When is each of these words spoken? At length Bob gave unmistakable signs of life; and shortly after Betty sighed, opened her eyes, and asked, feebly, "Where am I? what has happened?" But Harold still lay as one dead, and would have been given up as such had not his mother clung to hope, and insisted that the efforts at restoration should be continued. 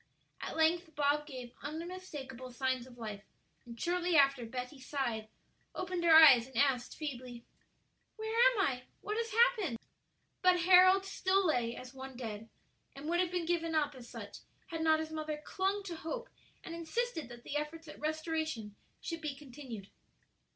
At 0.41 0.57
length 0.57 0.95
Bob 0.95 1.27
gave 1.27 1.53
unmistakable 1.61 2.49
signs 2.51 2.87
of 2.87 2.97
life; 2.97 3.21
and 3.67 3.79
shortly 3.79 4.15
after 4.17 4.47
Betty 4.47 4.79
sighed, 4.79 5.27
opened 5.75 6.03
her 6.03 6.15
eyes, 6.15 6.47
and 6.47 6.57
asked, 6.57 6.97
feebly, 6.97 7.45
"Where 8.15 8.33
am 8.35 8.59
I? 8.61 8.85
what 9.01 9.17
has 9.17 9.29
happened?" 9.29 9.77
But 10.41 10.61
Harold 10.61 11.05
still 11.05 11.45
lay 11.45 11.75
as 11.75 11.93
one 11.93 12.17
dead, 12.17 12.49
and 12.95 13.07
would 13.09 13.19
have 13.19 13.29
been 13.29 13.45
given 13.45 13.75
up 13.75 13.93
as 13.93 14.09
such 14.09 14.37
had 14.71 14.81
not 14.81 14.99
his 14.99 15.11
mother 15.11 15.37
clung 15.45 15.83
to 15.83 15.95
hope, 15.97 16.29
and 16.63 16.73
insisted 16.73 17.29
that 17.29 17.43
the 17.43 17.55
efforts 17.55 17.87
at 17.87 17.99
restoration 17.99 18.75
should 19.01 19.21
be 19.21 19.35
continued. 19.35 19.91